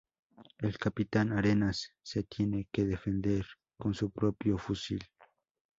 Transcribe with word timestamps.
El 0.57 0.79
capitán 0.79 1.31
Arenas 1.31 1.91
se 2.01 2.23
tiene 2.23 2.67
que 2.71 2.85
defender 2.85 3.45
con 3.77 3.93
su 3.93 4.09
propio 4.09 4.57
fusil. 4.57 5.03